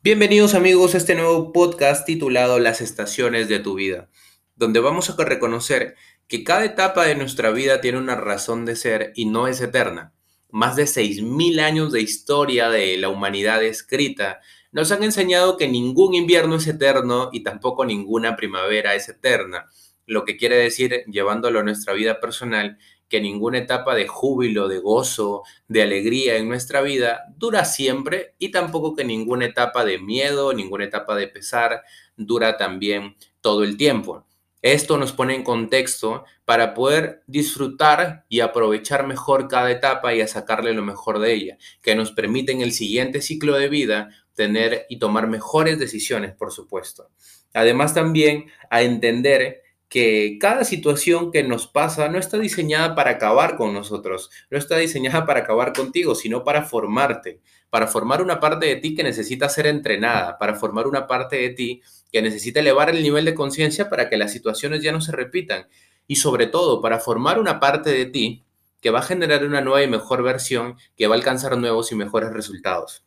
Bienvenidos 0.00 0.54
amigos 0.54 0.94
a 0.94 0.98
este 0.98 1.16
nuevo 1.16 1.52
podcast 1.52 2.06
titulado 2.06 2.60
Las 2.60 2.80
estaciones 2.80 3.48
de 3.48 3.58
tu 3.58 3.74
vida, 3.74 4.08
donde 4.54 4.78
vamos 4.78 5.10
a 5.10 5.24
reconocer 5.24 5.96
que 6.28 6.44
cada 6.44 6.64
etapa 6.64 7.04
de 7.04 7.16
nuestra 7.16 7.50
vida 7.50 7.80
tiene 7.80 7.98
una 7.98 8.14
razón 8.14 8.64
de 8.64 8.76
ser 8.76 9.12
y 9.16 9.24
no 9.24 9.48
es 9.48 9.60
eterna. 9.60 10.12
Más 10.50 10.76
de 10.76 10.84
6.000 10.84 11.58
años 11.58 11.92
de 11.92 12.00
historia 12.00 12.70
de 12.70 12.96
la 12.96 13.08
humanidad 13.08 13.64
escrita 13.64 14.38
nos 14.70 14.92
han 14.92 15.02
enseñado 15.02 15.56
que 15.56 15.66
ningún 15.66 16.14
invierno 16.14 16.54
es 16.54 16.68
eterno 16.68 17.30
y 17.32 17.42
tampoco 17.42 17.84
ninguna 17.84 18.36
primavera 18.36 18.94
es 18.94 19.08
eterna, 19.08 19.66
lo 20.06 20.24
que 20.24 20.36
quiere 20.36 20.58
decir, 20.58 21.02
llevándolo 21.08 21.58
a 21.58 21.64
nuestra 21.64 21.92
vida 21.92 22.20
personal, 22.20 22.78
que 23.08 23.20
ninguna 23.20 23.58
etapa 23.58 23.94
de 23.94 24.06
júbilo, 24.06 24.68
de 24.68 24.78
gozo, 24.78 25.42
de 25.66 25.82
alegría 25.82 26.36
en 26.36 26.48
nuestra 26.48 26.82
vida 26.82 27.24
dura 27.36 27.64
siempre 27.64 28.34
y 28.38 28.50
tampoco 28.50 28.94
que 28.94 29.04
ninguna 29.04 29.46
etapa 29.46 29.84
de 29.84 29.98
miedo, 29.98 30.52
ninguna 30.52 30.84
etapa 30.84 31.16
de 31.16 31.28
pesar 31.28 31.82
dura 32.16 32.56
también 32.56 33.16
todo 33.40 33.64
el 33.64 33.76
tiempo. 33.76 34.26
Esto 34.60 34.98
nos 34.98 35.12
pone 35.12 35.36
en 35.36 35.44
contexto 35.44 36.24
para 36.44 36.74
poder 36.74 37.22
disfrutar 37.28 38.24
y 38.28 38.40
aprovechar 38.40 39.06
mejor 39.06 39.46
cada 39.46 39.70
etapa 39.70 40.14
y 40.14 40.20
a 40.20 40.26
sacarle 40.26 40.72
lo 40.72 40.82
mejor 40.82 41.20
de 41.20 41.32
ella, 41.32 41.58
que 41.80 41.94
nos 41.94 42.10
permite 42.10 42.50
en 42.50 42.60
el 42.60 42.72
siguiente 42.72 43.22
ciclo 43.22 43.56
de 43.56 43.68
vida 43.68 44.10
tener 44.34 44.86
y 44.88 44.98
tomar 44.98 45.28
mejores 45.28 45.78
decisiones, 45.78 46.34
por 46.34 46.52
supuesto. 46.52 47.10
Además 47.54 47.94
también 47.94 48.46
a 48.68 48.82
entender 48.82 49.62
que 49.88 50.36
cada 50.38 50.64
situación 50.64 51.32
que 51.32 51.42
nos 51.42 51.66
pasa 51.66 52.08
no 52.08 52.18
está 52.18 52.38
diseñada 52.38 52.94
para 52.94 53.12
acabar 53.12 53.56
con 53.56 53.72
nosotros, 53.72 54.30
no 54.50 54.58
está 54.58 54.76
diseñada 54.76 55.24
para 55.24 55.40
acabar 55.40 55.72
contigo, 55.72 56.14
sino 56.14 56.44
para 56.44 56.62
formarte, 56.62 57.40
para 57.70 57.86
formar 57.86 58.22
una 58.22 58.38
parte 58.38 58.66
de 58.66 58.76
ti 58.76 58.94
que 58.94 59.02
necesita 59.02 59.48
ser 59.48 59.66
entrenada, 59.66 60.38
para 60.38 60.54
formar 60.54 60.86
una 60.86 61.06
parte 61.06 61.36
de 61.36 61.50
ti 61.50 61.82
que 62.12 62.20
necesita 62.20 62.60
elevar 62.60 62.90
el 62.90 63.02
nivel 63.02 63.24
de 63.24 63.34
conciencia 63.34 63.88
para 63.88 64.10
que 64.10 64.18
las 64.18 64.32
situaciones 64.32 64.82
ya 64.82 64.92
no 64.92 65.00
se 65.00 65.12
repitan 65.12 65.68
y 66.06 66.16
sobre 66.16 66.46
todo 66.46 66.80
para 66.82 66.98
formar 66.98 67.38
una 67.38 67.60
parte 67.60 67.90
de 67.90 68.06
ti 68.06 68.44
que 68.80 68.90
va 68.90 69.00
a 69.00 69.02
generar 69.02 69.44
una 69.44 69.60
nueva 69.60 69.82
y 69.82 69.88
mejor 69.88 70.22
versión 70.22 70.76
que 70.96 71.06
va 71.06 71.14
a 71.14 71.18
alcanzar 71.18 71.56
nuevos 71.56 71.92
y 71.92 71.94
mejores 71.94 72.30
resultados. 72.32 73.04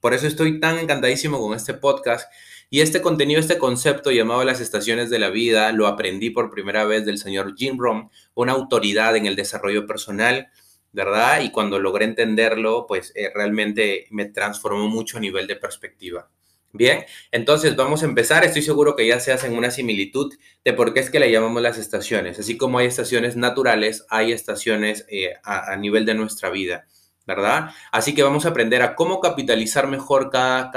Por 0.00 0.12
eso 0.12 0.26
estoy 0.26 0.60
tan 0.60 0.78
encantadísimo 0.78 1.40
con 1.40 1.54
este 1.54 1.72
podcast 1.72 2.30
y 2.70 2.80
este 2.80 3.02
contenido, 3.02 3.40
este 3.40 3.58
concepto 3.58 4.10
llamado 4.10 4.44
las 4.44 4.60
estaciones 4.60 5.10
de 5.10 5.18
la 5.18 5.30
vida, 5.30 5.72
lo 5.72 5.86
aprendí 5.86 6.30
por 6.30 6.50
primera 6.50 6.84
vez 6.84 7.04
del 7.04 7.18
señor 7.18 7.54
Jim 7.56 7.78
Rohn, 7.78 8.10
una 8.34 8.52
autoridad 8.52 9.16
en 9.16 9.26
el 9.26 9.36
desarrollo 9.36 9.86
personal, 9.86 10.48
¿verdad? 10.92 11.42
Y 11.42 11.50
cuando 11.50 11.78
logré 11.78 12.04
entenderlo, 12.04 12.86
pues 12.86 13.12
eh, 13.14 13.30
realmente 13.34 14.06
me 14.10 14.26
transformó 14.26 14.88
mucho 14.88 15.18
a 15.18 15.20
nivel 15.20 15.46
de 15.46 15.56
perspectiva. 15.56 16.30
Bien, 16.72 17.04
entonces 17.30 17.76
vamos 17.76 18.02
a 18.02 18.06
empezar. 18.06 18.44
Estoy 18.44 18.62
seguro 18.62 18.96
que 18.96 19.06
ya 19.06 19.20
se 19.20 19.32
hacen 19.32 19.56
una 19.56 19.70
similitud 19.70 20.34
de 20.64 20.72
por 20.72 20.92
qué 20.92 21.00
es 21.00 21.10
que 21.10 21.20
le 21.20 21.30
llamamos 21.30 21.62
las 21.62 21.78
estaciones. 21.78 22.40
Así 22.40 22.56
como 22.56 22.78
hay 22.78 22.86
estaciones 22.86 23.36
naturales, 23.36 24.04
hay 24.08 24.32
estaciones 24.32 25.06
eh, 25.08 25.34
a 25.44 25.76
nivel 25.76 26.04
de 26.04 26.14
nuestra 26.14 26.50
vida. 26.50 26.86
¿Verdad? 27.26 27.70
Así 27.90 28.14
que 28.14 28.22
vamos 28.22 28.44
a 28.44 28.50
aprender 28.50 28.82
a 28.82 28.94
cómo 28.94 29.20
capitalizar 29.20 29.86
mejor 29.86 30.30
cada, 30.30 30.70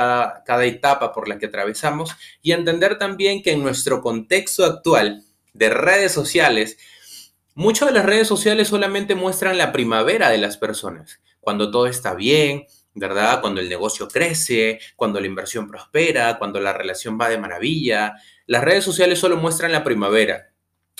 cada, 0.45 0.65
etapa 0.65 1.11
por 1.11 1.27
la 1.27 1.37
que 1.37 1.47
atravesamos 1.47 2.15
y 2.41 2.53
entender 2.53 2.97
también 2.97 3.43
que 3.43 3.51
en 3.51 3.63
nuestro 3.63 4.01
contexto 4.01 4.65
actual 4.65 5.23
de 5.53 5.69
redes 5.69 6.11
sociales, 6.11 6.77
muchas 7.53 7.89
de 7.89 7.95
las 7.95 8.05
redes 8.05 8.27
sociales 8.27 8.69
solamente 8.69 9.15
muestran 9.15 9.57
la 9.57 9.71
primavera 9.71 10.29
de 10.29 10.37
las 10.37 10.57
personas, 10.57 11.19
cuando 11.41 11.71
todo 11.71 11.87
está 11.87 12.13
bien, 12.13 12.65
¿verdad? 12.93 13.41
Cuando 13.41 13.61
el 13.61 13.69
negocio 13.69 14.07
crece, 14.07 14.79
cuando 14.95 15.19
la 15.19 15.27
inversión 15.27 15.67
prospera, 15.67 16.37
cuando 16.37 16.59
la 16.59 16.73
relación 16.73 17.17
va 17.19 17.29
de 17.29 17.37
maravilla. 17.37 18.15
Las 18.47 18.63
redes 18.63 18.83
sociales 18.83 19.19
solo 19.19 19.37
muestran 19.37 19.71
la 19.71 19.83
primavera, 19.83 20.46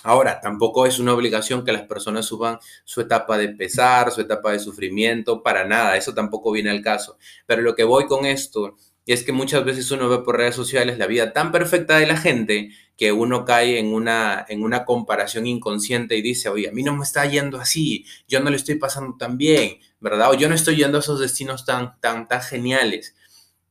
Ahora, 0.07 0.39
tampoco 0.39 0.85
es 0.85 0.99
una 0.99 1.13
obligación 1.13 1.65
que 1.65 1.73
las 1.73 1.81
personas 1.81 2.25
suban 2.25 2.59
su 2.85 3.01
etapa 3.01 3.37
de 3.37 3.49
pesar, 3.49 4.09
su 4.09 4.21
etapa 4.21 4.53
de 4.53 4.59
sufrimiento, 4.59 5.43
para 5.43 5.65
nada, 5.65 5.97
eso 5.97 6.13
tampoco 6.13 6.53
viene 6.53 6.69
al 6.69 6.81
caso. 6.81 7.17
Pero 7.45 7.61
lo 7.61 7.75
que 7.75 7.83
voy 7.83 8.05
con 8.05 8.25
esto 8.25 8.77
es 9.05 9.25
que 9.25 9.33
muchas 9.33 9.65
veces 9.65 9.91
uno 9.91 10.07
ve 10.07 10.19
por 10.19 10.37
redes 10.37 10.55
sociales 10.55 10.97
la 10.97 11.07
vida 11.07 11.33
tan 11.33 11.51
perfecta 11.51 11.97
de 11.97 12.07
la 12.07 12.15
gente 12.15 12.69
que 12.95 13.11
uno 13.11 13.43
cae 13.43 13.79
en 13.79 13.93
una, 13.93 14.45
en 14.47 14.63
una 14.63 14.85
comparación 14.85 15.45
inconsciente 15.45 16.15
y 16.15 16.21
dice, 16.21 16.47
oye, 16.47 16.69
a 16.69 16.71
mí 16.71 16.83
no 16.83 16.95
me 16.95 17.03
está 17.03 17.25
yendo 17.25 17.59
así, 17.59 18.05
yo 18.29 18.39
no 18.39 18.49
le 18.49 18.55
estoy 18.55 18.75
pasando 18.75 19.17
tan 19.17 19.37
bien, 19.37 19.79
¿verdad? 19.99 20.31
O 20.31 20.35
yo 20.35 20.47
no 20.47 20.55
estoy 20.55 20.77
yendo 20.77 20.99
a 20.99 21.01
esos 21.01 21.19
destinos 21.19 21.65
tan, 21.65 21.99
tan, 21.99 22.29
tan 22.29 22.41
geniales. 22.41 23.13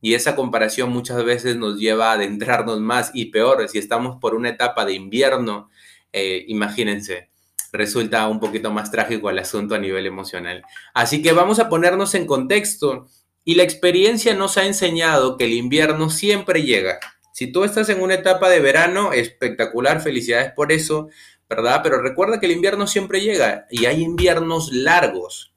Y 0.02 0.12
esa 0.12 0.36
comparación 0.36 0.90
muchas 0.90 1.24
veces 1.24 1.56
nos 1.56 1.78
lleva 1.78 2.10
a 2.10 2.12
adentrarnos 2.12 2.78
más 2.78 3.10
y 3.14 3.26
peor, 3.30 3.66
si 3.70 3.78
estamos 3.78 4.18
por 4.20 4.34
una 4.34 4.50
etapa 4.50 4.84
de 4.84 4.92
invierno, 4.92 5.70
eh, 6.12 6.44
imagínense, 6.48 7.30
resulta 7.72 8.26
un 8.28 8.40
poquito 8.40 8.70
más 8.70 8.90
trágico 8.90 9.30
el 9.30 9.38
asunto 9.38 9.74
a 9.74 9.78
nivel 9.78 10.06
emocional. 10.06 10.64
Así 10.94 11.22
que 11.22 11.32
vamos 11.32 11.58
a 11.58 11.68
ponernos 11.68 12.14
en 12.14 12.26
contexto 12.26 13.08
y 13.44 13.54
la 13.54 13.62
experiencia 13.62 14.34
nos 14.34 14.56
ha 14.56 14.66
enseñado 14.66 15.36
que 15.36 15.44
el 15.44 15.52
invierno 15.52 16.10
siempre 16.10 16.62
llega. 16.62 16.98
Si 17.32 17.52
tú 17.52 17.64
estás 17.64 17.88
en 17.90 18.00
una 18.00 18.14
etapa 18.14 18.48
de 18.48 18.60
verano, 18.60 19.12
espectacular, 19.12 20.00
felicidades 20.00 20.52
por 20.52 20.72
eso, 20.72 21.08
¿verdad? 21.48 21.80
Pero 21.82 22.00
recuerda 22.00 22.40
que 22.40 22.46
el 22.46 22.52
invierno 22.52 22.86
siempre 22.86 23.20
llega 23.20 23.66
y 23.70 23.84
hay 23.86 24.02
inviernos 24.02 24.72
largos, 24.72 25.52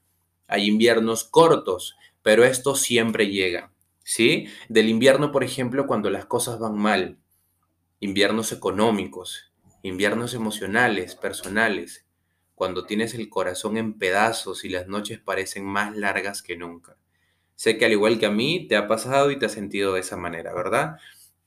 hay 0.48 0.68
inviernos 0.68 1.24
cortos, 1.24 1.96
pero 2.22 2.44
esto 2.44 2.76
siempre 2.76 3.30
llega, 3.30 3.72
¿sí? 4.04 4.48
Del 4.68 4.90
invierno, 4.90 5.32
por 5.32 5.44
ejemplo, 5.44 5.88
cuando 5.88 6.10
las 6.10 6.26
cosas 6.26 6.60
van 6.60 6.78
mal, 6.78 7.18
inviernos 8.00 8.52
económicos, 8.52 9.49
inviernos 9.82 10.34
emocionales, 10.34 11.16
personales, 11.16 12.06
cuando 12.60 12.86
tienes 12.86 13.14
el 13.14 13.30
corazón 13.30 13.78
en 13.78 13.98
pedazos 13.98 14.66
y 14.66 14.70
las 14.70 14.88
noches 14.88 15.20
parecen 15.20 15.64
más 15.64 15.96
largas 15.96 16.42
que 16.42 16.58
nunca. 16.58 16.98
Sé 17.56 17.78
que 17.78 17.86
al 17.86 17.94
igual 17.94 18.20
que 18.20 18.26
a 18.26 18.32
mí, 18.32 18.68
te 18.68 18.76
ha 18.76 18.88
pasado 18.88 19.32
y 19.32 19.40
te 19.40 19.46
has 19.46 19.54
sentido 19.54 19.94
de 19.94 20.02
esa 20.02 20.18
manera, 20.18 20.54
¿verdad? 20.54 20.98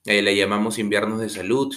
Eh, 0.05 0.21
le 0.23 0.35
llamamos 0.35 0.79
inviernos 0.79 1.19
de 1.19 1.29
salud, 1.29 1.71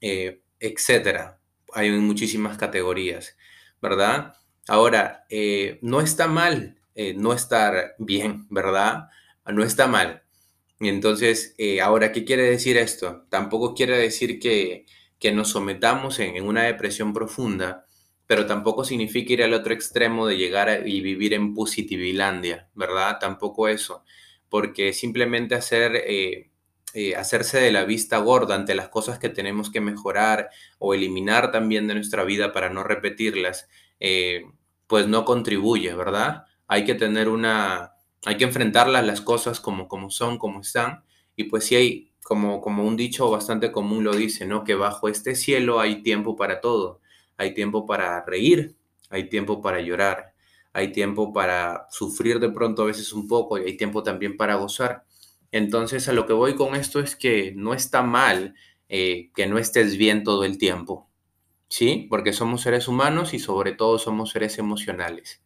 eh, 0.00 0.42
etcétera. 0.60 1.38
Hay 1.72 1.90
muchísimas 1.92 2.58
categorías, 2.58 3.36
¿verdad? 3.80 4.34
Ahora, 4.68 5.24
eh, 5.30 5.78
no 5.82 6.00
está 6.00 6.28
mal 6.28 6.78
no 7.16 7.32
estar 7.32 7.94
bien, 7.98 8.46
¿verdad? 8.50 9.08
No 9.46 9.64
está 9.64 9.86
mal. 9.86 10.24
Entonces, 10.78 11.56
ahora, 11.82 12.12
¿qué 12.12 12.26
quiere 12.26 12.42
decir 12.42 12.76
esto? 12.76 13.24
Tampoco 13.30 13.74
quiere 13.74 13.96
decir 13.96 14.38
que, 14.38 14.84
que 15.22 15.30
nos 15.30 15.50
sometamos 15.50 16.18
en, 16.18 16.44
una 16.44 16.64
depresión 16.64 17.12
profunda, 17.12 17.86
pero 18.26 18.44
tampoco 18.44 18.84
significa 18.84 19.34
ir 19.34 19.44
al 19.44 19.54
otro 19.54 19.72
extremo 19.72 20.26
de 20.26 20.36
llegar 20.36 20.82
y 20.84 21.00
vivir 21.00 21.32
en 21.32 21.54
positivilandia, 21.54 22.68
¿verdad? 22.74 23.18
Tampoco 23.20 23.68
eso, 23.68 24.02
porque 24.48 24.92
simplemente 24.92 25.54
hacer, 25.54 25.94
eh, 25.94 26.50
eh, 26.94 27.14
hacerse 27.14 27.60
de 27.60 27.70
la 27.70 27.84
vista 27.84 28.18
gorda 28.18 28.56
ante 28.56 28.74
las 28.74 28.88
cosas 28.88 29.20
que 29.20 29.28
tenemos 29.28 29.70
que 29.70 29.80
mejorar 29.80 30.50
o 30.80 30.92
eliminar 30.92 31.52
también 31.52 31.86
de 31.86 31.94
nuestra 31.94 32.24
vida 32.24 32.52
para 32.52 32.68
no 32.70 32.82
repetirlas, 32.82 33.68
eh, 34.00 34.42
pues 34.88 35.06
no 35.06 35.24
contribuye, 35.24 35.94
¿verdad? 35.94 36.46
Hay 36.66 36.84
que 36.84 36.96
tener 36.96 37.28
una, 37.28 37.92
hay 38.24 38.36
que 38.38 38.44
enfrentarlas 38.44 39.06
las 39.06 39.20
cosas 39.20 39.60
como, 39.60 39.86
como 39.86 40.10
son, 40.10 40.36
como 40.36 40.62
están, 40.62 41.04
y 41.36 41.44
pues 41.44 41.66
si 41.66 41.76
hay 41.76 42.11
como, 42.24 42.60
como 42.60 42.84
un 42.84 42.96
dicho 42.96 43.30
bastante 43.30 43.72
común 43.72 44.04
lo 44.04 44.14
dice, 44.14 44.46
¿no? 44.46 44.64
Que 44.64 44.74
bajo 44.74 45.08
este 45.08 45.34
cielo 45.34 45.80
hay 45.80 46.02
tiempo 46.02 46.36
para 46.36 46.60
todo. 46.60 47.00
Hay 47.36 47.54
tiempo 47.54 47.86
para 47.86 48.24
reír, 48.24 48.76
hay 49.10 49.28
tiempo 49.28 49.60
para 49.60 49.80
llorar, 49.80 50.34
hay 50.72 50.92
tiempo 50.92 51.32
para 51.32 51.86
sufrir 51.90 52.38
de 52.40 52.50
pronto 52.50 52.82
a 52.82 52.86
veces 52.86 53.12
un 53.12 53.26
poco 53.28 53.58
y 53.58 53.62
hay 53.62 53.76
tiempo 53.76 54.02
también 54.02 54.36
para 54.36 54.56
gozar. 54.56 55.04
Entonces 55.50 56.08
a 56.08 56.12
lo 56.12 56.26
que 56.26 56.32
voy 56.32 56.54
con 56.54 56.74
esto 56.74 57.00
es 57.00 57.16
que 57.16 57.52
no 57.56 57.74
está 57.74 58.02
mal 58.02 58.54
eh, 58.94 59.30
que 59.34 59.46
no 59.46 59.58
estés 59.58 59.96
bien 59.96 60.22
todo 60.22 60.44
el 60.44 60.58
tiempo, 60.58 61.08
¿sí? 61.68 62.06
Porque 62.10 62.34
somos 62.34 62.60
seres 62.60 62.88
humanos 62.88 63.32
y 63.32 63.38
sobre 63.38 63.72
todo 63.72 63.98
somos 63.98 64.30
seres 64.30 64.58
emocionales. 64.58 65.42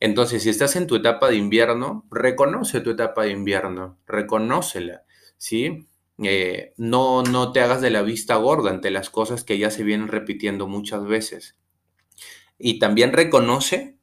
Entonces, 0.00 0.42
si 0.42 0.48
estás 0.48 0.74
en 0.76 0.86
tu 0.86 0.96
etapa 0.96 1.28
de 1.28 1.36
invierno, 1.36 2.06
reconoce 2.10 2.80
tu 2.80 2.90
etapa 2.90 3.24
de 3.24 3.32
invierno, 3.32 3.98
reconócela, 4.06 5.02
¿sí? 5.36 5.86
Eh, 6.24 6.74
no, 6.76 7.22
no 7.22 7.52
te 7.52 7.60
hagas 7.60 7.80
de 7.80 7.90
la 7.90 8.02
vista 8.02 8.36
gorda 8.36 8.70
ante 8.70 8.90
las 8.90 9.10
cosas 9.10 9.44
que 9.44 9.58
ya 9.58 9.70
se 9.70 9.84
vienen 9.84 10.08
repitiendo 10.08 10.66
muchas 10.68 11.04
veces. 11.06 11.56
Y 12.58 12.78
también 12.78 13.12
reconoce 13.12 13.96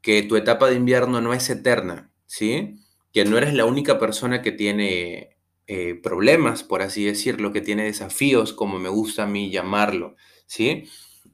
que 0.00 0.22
tu 0.22 0.36
etapa 0.36 0.68
de 0.68 0.76
invierno 0.76 1.20
no 1.20 1.34
es 1.34 1.50
eterna, 1.50 2.12
¿sí? 2.26 2.76
Que 3.12 3.24
no 3.24 3.38
eres 3.38 3.54
la 3.54 3.64
única 3.64 3.98
persona 3.98 4.42
que 4.42 4.52
tiene 4.52 5.36
eh, 5.66 5.94
problemas, 6.00 6.62
por 6.62 6.82
así 6.82 7.04
decirlo, 7.04 7.52
que 7.52 7.60
tiene 7.60 7.84
desafíos, 7.84 8.52
como 8.52 8.78
me 8.78 8.88
gusta 8.88 9.24
a 9.24 9.26
mí 9.26 9.50
llamarlo, 9.50 10.16
¿sí? 10.46 10.84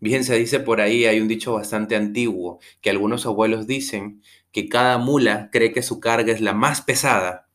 Bien 0.01 0.25
se 0.25 0.37
dice 0.39 0.59
por 0.61 0.81
ahí, 0.81 1.05
hay 1.05 1.21
un 1.21 1.29
dicho 1.29 1.53
bastante 1.53 1.97
antiguo, 1.97 2.61
que 2.81 2.91
algunos 2.91 3.27
abuelos 3.27 3.67
dicen 3.67 4.23
que 4.51 4.69
cada 4.69 4.99
mula 4.99 5.51
cree 5.53 5.73
que 5.73 5.83
su 5.83 6.01
carga 6.01 6.33
es 6.33 6.41
la 6.41 6.55
más 6.55 6.81
pesada. 6.83 7.49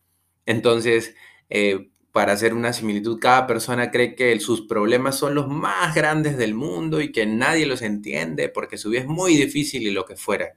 Entonces, 0.46 1.16
eh, 1.50 1.90
para 2.18 2.34
hacer 2.34 2.56
una 2.56 2.74
similitud, 2.74 3.20
cada 3.20 3.46
persona 3.46 3.92
cree 3.92 4.16
que 4.16 4.40
sus 4.40 4.62
problemas 4.62 5.20
son 5.20 5.36
los 5.36 5.48
más 5.48 5.94
grandes 5.94 6.36
del 6.36 6.56
mundo 6.56 7.00
y 7.00 7.12
que 7.12 7.28
nadie 7.28 7.68
los 7.68 7.84
entiende 7.84 8.50
porque 8.50 8.80
su 8.80 8.90
vida 8.90 9.02
es 9.02 9.08
muy 9.08 9.36
difícil 9.38 9.84
y 9.84 9.92
lo 9.92 10.04
que 10.04 10.16
fuera. 10.16 10.54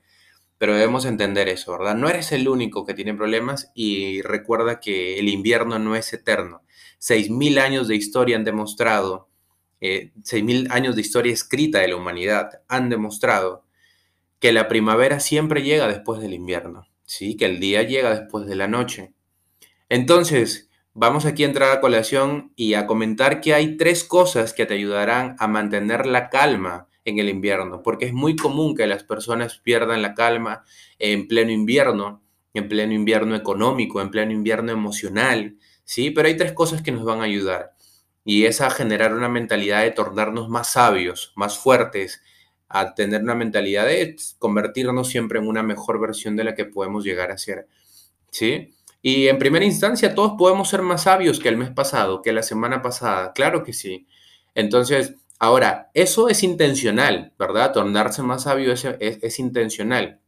Pero 0.56 0.72
debemos 0.72 1.04
entender 1.04 1.50
eso, 1.50 1.72
¿verdad? 1.72 1.96
No 1.96 2.08
eres 2.08 2.32
el 2.32 2.48
único 2.48 2.86
que 2.86 2.94
tiene 2.94 3.12
problemas 3.12 3.72
y 3.74 4.22
recuerda 4.22 4.80
que 4.80 5.18
el 5.18 5.28
invierno 5.28 5.78
no 5.78 5.96
es 5.96 6.10
eterno. 6.14 6.62
Seis 6.96 7.28
mil 7.28 7.58
años 7.58 7.88
de 7.88 7.96
historia 7.96 8.36
han 8.36 8.44
demostrado, 8.44 9.28
eh, 9.82 10.12
mil 10.42 10.66
años 10.70 10.96
de 10.96 11.02
historia 11.02 11.34
escrita 11.34 11.80
de 11.80 11.88
la 11.88 11.96
humanidad 11.96 12.62
han 12.68 12.88
demostrado 12.88 13.66
que 14.38 14.52
la 14.52 14.66
primavera 14.66 15.20
siempre 15.20 15.62
llega 15.62 15.88
después 15.88 16.22
del 16.22 16.32
invierno, 16.32 16.88
¿sí? 17.04 17.36
Que 17.36 17.44
el 17.44 17.60
día 17.60 17.82
llega 17.82 18.18
después 18.18 18.46
de 18.46 18.56
la 18.56 18.66
noche. 18.66 19.12
Entonces, 19.90 20.69
Vamos 20.92 21.24
aquí 21.24 21.44
a 21.44 21.46
entrar 21.46 21.70
a 21.70 21.80
colación 21.80 22.52
y 22.56 22.74
a 22.74 22.86
comentar 22.88 23.40
que 23.40 23.54
hay 23.54 23.76
tres 23.76 24.02
cosas 24.02 24.52
que 24.52 24.66
te 24.66 24.74
ayudarán 24.74 25.36
a 25.38 25.46
mantener 25.46 26.04
la 26.04 26.30
calma 26.30 26.88
en 27.04 27.20
el 27.20 27.28
invierno, 27.28 27.82
porque 27.82 28.06
es 28.06 28.12
muy 28.12 28.34
común 28.34 28.74
que 28.74 28.88
las 28.88 29.04
personas 29.04 29.58
pierdan 29.58 30.02
la 30.02 30.14
calma 30.14 30.64
en 30.98 31.28
pleno 31.28 31.52
invierno, 31.52 32.24
en 32.54 32.68
pleno 32.68 32.92
invierno 32.92 33.36
económico, 33.36 34.00
en 34.00 34.10
pleno 34.10 34.32
invierno 34.32 34.72
emocional, 34.72 35.56
¿sí? 35.84 36.10
Pero 36.10 36.26
hay 36.26 36.36
tres 36.36 36.52
cosas 36.52 36.82
que 36.82 36.90
nos 36.90 37.04
van 37.04 37.20
a 37.20 37.24
ayudar 37.24 37.72
y 38.24 38.46
es 38.46 38.60
a 38.60 38.68
generar 38.70 39.14
una 39.14 39.28
mentalidad 39.28 39.82
de 39.82 39.92
tornarnos 39.92 40.48
más 40.48 40.72
sabios, 40.72 41.32
más 41.36 41.56
fuertes, 41.56 42.20
a 42.68 42.94
tener 42.94 43.22
una 43.22 43.36
mentalidad 43.36 43.86
de 43.86 44.16
convertirnos 44.40 45.08
siempre 45.08 45.38
en 45.38 45.46
una 45.46 45.62
mejor 45.62 46.00
versión 46.00 46.34
de 46.34 46.44
la 46.44 46.54
que 46.56 46.64
podemos 46.64 47.04
llegar 47.04 47.30
a 47.30 47.38
ser, 47.38 47.68
¿sí? 48.30 48.74
Y 49.02 49.28
en 49.28 49.38
primera 49.38 49.64
instancia, 49.64 50.14
todos 50.14 50.34
podemos 50.38 50.68
ser 50.68 50.82
más 50.82 51.04
sabios 51.04 51.40
que 51.40 51.48
el 51.48 51.56
mes 51.56 51.70
pasado, 51.70 52.22
que 52.22 52.32
la 52.32 52.42
semana 52.42 52.82
pasada. 52.82 53.32
Claro 53.32 53.64
que 53.64 53.72
sí. 53.72 54.06
Entonces, 54.54 55.14
ahora, 55.38 55.90
eso 55.94 56.28
es 56.28 56.42
intencional, 56.42 57.32
¿verdad? 57.38 57.72
Tornarse 57.72 58.22
más 58.22 58.42
sabio 58.42 58.72
es, 58.72 59.38
intencional. 59.38 60.20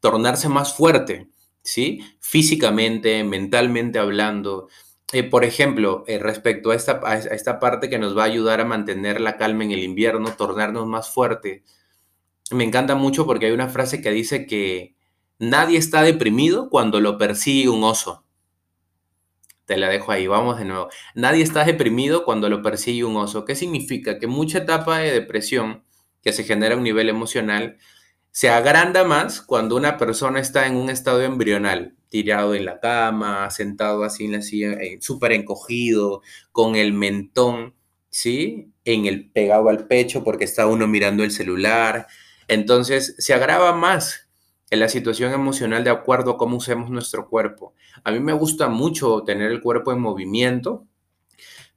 Tornarse 0.00 0.48
más 0.48 0.74
fuerte, 0.74 1.28
¿sí? 1.62 2.00
Físicamente, 2.20 3.24
mentalmente 3.24 3.98
hablando. 3.98 4.68
Eh, 5.12 5.24
por 5.24 5.44
ejemplo, 5.44 6.04
eh, 6.06 6.18
respecto 6.18 6.70
a 6.70 6.74
esta, 6.76 7.00
a 7.04 7.16
esta 7.18 7.58
parte 7.60 7.90
que 7.90 7.98
nos 7.98 8.16
va 8.16 8.22
a 8.22 8.26
ayudar 8.26 8.60
a 8.60 8.64
mantener 8.64 9.20
la 9.20 9.36
calma 9.36 9.64
en 9.64 9.72
el 9.72 9.82
invierno, 9.82 10.32
tornarnos 10.32 10.86
más 10.86 11.10
fuerte, 11.10 11.62
me 12.50 12.64
encanta 12.64 12.94
mucho 12.94 13.26
porque 13.26 13.46
hay 13.46 13.52
una 13.52 13.68
frase 13.68 14.00
que 14.02 14.10
dice 14.10 14.46
que 14.46 14.94
Nadie 15.42 15.76
está 15.76 16.02
deprimido 16.02 16.70
cuando 16.70 17.00
lo 17.00 17.18
persigue 17.18 17.68
un 17.68 17.82
oso. 17.82 18.24
Te 19.64 19.76
la 19.76 19.88
dejo 19.88 20.12
ahí, 20.12 20.28
vamos 20.28 20.56
de 20.56 20.64
nuevo. 20.64 20.88
Nadie 21.16 21.42
está 21.42 21.64
deprimido 21.64 22.24
cuando 22.24 22.48
lo 22.48 22.62
persigue 22.62 23.02
un 23.02 23.16
oso. 23.16 23.44
¿Qué 23.44 23.56
significa? 23.56 24.20
Que 24.20 24.28
mucha 24.28 24.58
etapa 24.58 24.98
de 24.98 25.10
depresión 25.10 25.82
que 26.22 26.32
se 26.32 26.44
genera 26.44 26.76
a 26.76 26.78
un 26.78 26.84
nivel 26.84 27.08
emocional 27.08 27.78
se 28.30 28.50
agranda 28.50 29.02
más 29.02 29.42
cuando 29.42 29.74
una 29.74 29.98
persona 29.98 30.38
está 30.38 30.68
en 30.68 30.76
un 30.76 30.90
estado 30.90 31.20
embrional, 31.22 31.96
tirado 32.08 32.54
en 32.54 32.64
la 32.64 32.78
cama, 32.78 33.50
sentado 33.50 34.04
así 34.04 34.26
en 34.26 34.32
la 34.34 34.42
silla, 34.42 34.78
súper 35.00 35.32
encogido, 35.32 36.22
con 36.52 36.76
el 36.76 36.92
mentón, 36.92 37.74
¿sí? 38.10 38.70
En 38.84 39.06
el 39.06 39.28
pegado 39.32 39.70
al 39.70 39.88
pecho 39.88 40.22
porque 40.22 40.44
está 40.44 40.68
uno 40.68 40.86
mirando 40.86 41.24
el 41.24 41.32
celular. 41.32 42.06
Entonces 42.46 43.16
se 43.18 43.34
agrava 43.34 43.74
más 43.74 44.28
en 44.72 44.80
la 44.80 44.88
situación 44.88 45.34
emocional 45.34 45.84
de 45.84 45.90
acuerdo 45.90 46.30
a 46.30 46.38
cómo 46.38 46.56
usemos 46.56 46.88
nuestro 46.88 47.28
cuerpo. 47.28 47.74
A 48.04 48.10
mí 48.10 48.20
me 48.20 48.32
gusta 48.32 48.68
mucho 48.68 49.22
tener 49.22 49.50
el 49.50 49.60
cuerpo 49.60 49.92
en 49.92 50.00
movimiento 50.00 50.86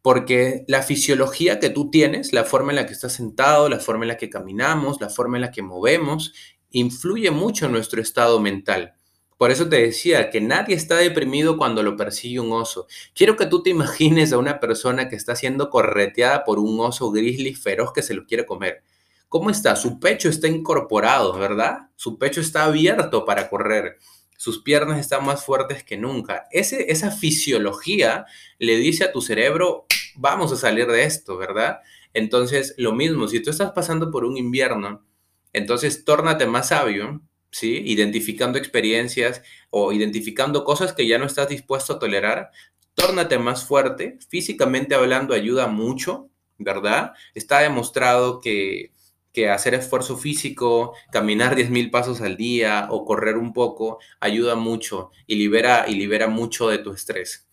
porque 0.02 0.64
la 0.70 0.82
fisiología 0.82 1.60
que 1.60 1.70
tú 1.70 1.92
tienes, 1.92 2.32
la 2.32 2.46
forma 2.46 2.72
en 2.72 2.78
la 2.78 2.86
que 2.86 2.94
estás 2.94 3.12
sentado, 3.12 3.68
la 3.68 3.82
forma 3.82 4.06
en 4.06 4.08
la 4.08 4.18
que 4.18 4.30
caminamos, 4.30 5.02
la 5.02 5.10
forma 5.10 5.36
en 5.36 5.42
la 5.42 5.52
que 5.52 5.62
movemos, 5.62 6.34
influye 6.70 7.32
mucho 7.32 7.66
en 7.66 7.74
nuestro 7.74 8.02
estado 8.02 8.40
mental. 8.40 8.94
Por 9.38 9.52
eso 9.52 9.68
te 9.68 9.82
decía 9.82 10.30
que 10.30 10.40
nadie 10.40 10.76
está 10.76 10.96
deprimido 10.96 11.58
cuando 11.58 11.84
lo 11.84 11.98
persigue 11.98 12.40
un 12.40 12.54
oso. 12.54 12.88
Quiero 13.14 13.36
que 13.36 13.46
tú 13.46 13.62
te 13.62 13.72
imagines 13.72 14.32
a 14.32 14.38
una 14.38 14.62
persona 14.62 15.10
que 15.10 15.18
está 15.18 15.36
siendo 15.36 15.70
correteada 15.70 16.46
por 16.46 16.60
un 16.60 16.80
oso 16.80 17.12
grizzly 17.12 17.56
feroz 17.56 17.92
que 17.92 18.04
se 18.04 18.14
lo 18.14 18.26
quiere 18.26 18.46
comer. 18.46 18.84
¿Cómo 19.30 19.50
está? 19.50 19.76
Su 19.76 20.00
pecho 20.00 20.30
está 20.30 20.48
incorporado, 20.48 21.34
¿verdad? 21.38 21.90
Su 21.96 22.18
pecho 22.18 22.42
está 22.42 22.66
abierto 22.66 23.26
para 23.26 23.50
correr. 23.50 23.98
Sus 24.38 24.62
piernas 24.62 25.00
están 25.00 25.26
más 25.26 25.44
fuertes 25.44 25.84
que 25.84 25.98
nunca. 25.98 26.48
Ese, 26.52 26.92
esa 26.92 27.12
fisiología 27.12 28.26
le 28.60 28.78
dice 28.78 29.06
a 29.06 29.12
tu 29.12 29.22
cerebro, 29.22 29.86
vamos 30.16 30.52
a 30.52 30.58
salir 30.58 30.88
de 30.88 31.04
esto, 31.04 31.38
¿verdad? 31.38 31.80
Entonces, 32.14 32.76
lo 32.78 32.94
mismo, 32.94 33.28
si 33.28 33.42
tú 33.42 33.50
estás 33.50 33.72
pasando 33.72 34.12
por 34.12 34.24
un 34.24 34.38
invierno, 34.38 35.06
entonces 35.54 36.06
tórnate 36.06 36.46
más 36.46 36.70
sabio, 36.70 37.22
¿sí? 37.52 37.82
Identificando 37.86 38.58
experiencias 38.58 39.42
o 39.70 39.94
identificando 39.94 40.64
cosas 40.64 40.94
que 40.94 41.08
ya 41.08 41.18
no 41.18 41.26
estás 41.26 41.50
dispuesto 41.50 41.94
a 41.94 42.00
tolerar, 42.00 42.52
tórnate 42.94 43.38
más 43.40 43.66
fuerte. 43.66 44.18
Físicamente 44.30 44.96
hablando 44.96 45.34
ayuda 45.34 45.68
mucho, 45.68 46.30
¿verdad? 46.58 47.14
Está 47.34 47.60
demostrado 47.60 48.42
que 48.42 48.92
que 49.36 49.50
hacer 49.50 49.74
esfuerzo 49.74 50.16
físico, 50.18 50.94
caminar 51.12 51.56
10.000 51.56 51.92
pasos 51.92 52.22
al 52.22 52.38
día 52.38 52.88
o 52.90 53.04
correr 53.04 53.36
un 53.36 53.52
poco 53.52 54.00
ayuda 54.22 54.56
mucho 54.56 55.12
y 55.28 55.36
libera, 55.36 55.86
y 55.88 55.96
libera 55.96 56.30
mucho 56.30 56.70
de 56.70 56.78
tu 56.78 56.94
estrés. 56.94 57.46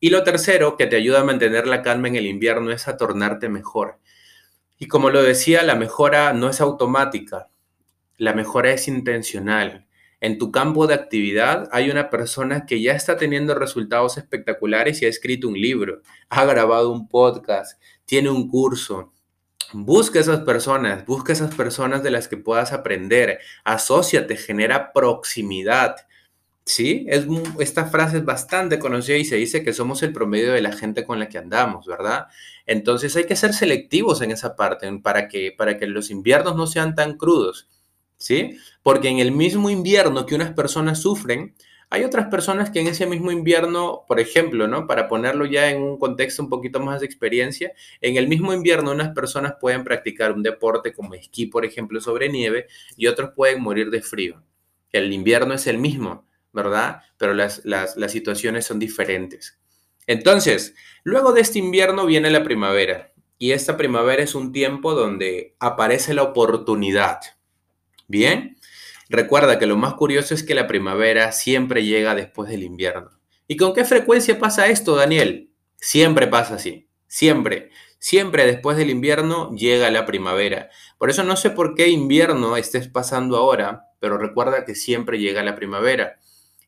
Y 0.00 0.10
lo 0.10 0.22
tercero 0.22 0.76
que 0.76 0.86
te 0.86 0.96
ayuda 0.96 1.22
a 1.22 1.24
mantener 1.24 1.66
la 1.66 1.80
calma 1.80 2.08
en 2.08 2.16
el 2.16 2.26
invierno 2.26 2.70
es 2.70 2.88
a 2.88 2.98
tornarte 2.98 3.48
mejor. 3.48 4.00
Y 4.78 4.86
como 4.86 5.08
lo 5.08 5.22
decía, 5.22 5.62
la 5.62 5.76
mejora 5.76 6.34
no 6.34 6.50
es 6.50 6.60
automática, 6.60 7.48
la 8.18 8.34
mejora 8.34 8.72
es 8.72 8.86
intencional. 8.86 9.86
En 10.20 10.36
tu 10.36 10.52
campo 10.52 10.86
de 10.86 10.92
actividad 10.92 11.70
hay 11.72 11.90
una 11.90 12.10
persona 12.10 12.66
que 12.66 12.82
ya 12.82 12.92
está 12.92 13.16
teniendo 13.16 13.54
resultados 13.54 14.18
espectaculares 14.18 15.00
y 15.00 15.06
ha 15.06 15.08
escrito 15.08 15.48
un 15.48 15.54
libro, 15.54 16.02
ha 16.28 16.44
grabado 16.44 16.92
un 16.92 17.08
podcast, 17.08 17.80
tiene 18.04 18.28
un 18.28 18.48
curso, 18.48 19.13
Busca 19.72 20.20
esas 20.20 20.40
personas, 20.40 21.04
busca 21.06 21.32
esas 21.32 21.54
personas 21.54 22.02
de 22.02 22.10
las 22.10 22.28
que 22.28 22.36
puedas 22.36 22.72
aprender, 22.72 23.38
asóciate, 23.64 24.36
genera 24.36 24.92
proximidad. 24.92 25.96
¿Sí? 26.66 27.04
Es, 27.10 27.26
esta 27.58 27.86
frase 27.86 28.18
es 28.18 28.24
bastante 28.24 28.78
conocida 28.78 29.18
y 29.18 29.24
se 29.26 29.36
dice 29.36 29.62
que 29.62 29.74
somos 29.74 30.02
el 30.02 30.12
promedio 30.14 30.52
de 30.52 30.62
la 30.62 30.72
gente 30.72 31.04
con 31.04 31.18
la 31.18 31.28
que 31.28 31.36
andamos, 31.36 31.86
¿verdad? 31.86 32.28
Entonces 32.64 33.14
hay 33.16 33.24
que 33.24 33.36
ser 33.36 33.52
selectivos 33.52 34.22
en 34.22 34.30
esa 34.30 34.56
parte 34.56 34.90
para 35.02 35.28
que, 35.28 35.52
para 35.52 35.76
que 35.76 35.86
los 35.86 36.10
inviernos 36.10 36.56
no 36.56 36.66
sean 36.66 36.94
tan 36.94 37.18
crudos, 37.18 37.68
¿sí? 38.16 38.56
Porque 38.82 39.08
en 39.08 39.18
el 39.18 39.30
mismo 39.30 39.68
invierno 39.68 40.24
que 40.24 40.34
unas 40.34 40.54
personas 40.54 41.00
sufren, 41.00 41.54
hay 41.94 42.02
otras 42.02 42.26
personas 42.26 42.70
que 42.70 42.80
en 42.80 42.88
ese 42.88 43.06
mismo 43.06 43.30
invierno, 43.30 44.04
por 44.08 44.18
ejemplo, 44.18 44.66
¿no? 44.66 44.88
Para 44.88 45.06
ponerlo 45.06 45.46
ya 45.46 45.70
en 45.70 45.80
un 45.80 45.96
contexto 45.96 46.42
un 46.42 46.48
poquito 46.48 46.80
más 46.80 46.98
de 46.98 47.06
experiencia, 47.06 47.72
en 48.00 48.16
el 48.16 48.26
mismo 48.26 48.52
invierno 48.52 48.90
unas 48.90 49.14
personas 49.14 49.54
pueden 49.60 49.84
practicar 49.84 50.32
un 50.32 50.42
deporte 50.42 50.92
como 50.92 51.14
esquí, 51.14 51.46
por 51.46 51.64
ejemplo, 51.64 52.00
sobre 52.00 52.28
nieve, 52.28 52.66
y 52.96 53.06
otros 53.06 53.30
pueden 53.36 53.62
morir 53.62 53.90
de 53.90 54.02
frío. 54.02 54.42
El 54.90 55.12
invierno 55.12 55.54
es 55.54 55.68
el 55.68 55.78
mismo, 55.78 56.26
¿verdad? 56.52 57.02
Pero 57.16 57.32
las, 57.32 57.64
las, 57.64 57.96
las 57.96 58.10
situaciones 58.10 58.66
son 58.66 58.80
diferentes. 58.80 59.56
Entonces, 60.08 60.74
luego 61.04 61.32
de 61.32 61.42
este 61.42 61.60
invierno 61.60 62.06
viene 62.06 62.28
la 62.28 62.42
primavera, 62.42 63.12
y 63.38 63.52
esta 63.52 63.76
primavera 63.76 64.24
es 64.24 64.34
un 64.34 64.50
tiempo 64.50 64.94
donde 64.94 65.54
aparece 65.60 66.12
la 66.12 66.24
oportunidad. 66.24 67.20
Bien, 68.08 68.56
Recuerda 69.08 69.58
que 69.58 69.66
lo 69.66 69.76
más 69.76 69.94
curioso 69.94 70.34
es 70.34 70.42
que 70.42 70.54
la 70.54 70.66
primavera 70.66 71.32
siempre 71.32 71.84
llega 71.84 72.14
después 72.14 72.48
del 72.48 72.62
invierno. 72.62 73.10
¿Y 73.46 73.56
con 73.56 73.74
qué 73.74 73.84
frecuencia 73.84 74.38
pasa 74.38 74.68
esto, 74.68 74.96
Daniel? 74.96 75.50
Siempre 75.76 76.26
pasa 76.26 76.54
así, 76.54 76.88
siempre. 77.06 77.70
Siempre 77.98 78.46
después 78.46 78.76
del 78.76 78.90
invierno 78.90 79.50
llega 79.54 79.90
la 79.90 80.06
primavera. 80.06 80.70
Por 80.98 81.10
eso 81.10 81.24
no 81.24 81.36
sé 81.36 81.50
por 81.50 81.74
qué 81.74 81.88
invierno 81.88 82.56
estés 82.56 82.88
pasando 82.88 83.36
ahora, 83.36 83.84
pero 84.00 84.18
recuerda 84.18 84.64
que 84.64 84.74
siempre 84.74 85.18
llega 85.18 85.42
la 85.42 85.54
primavera. 85.54 86.18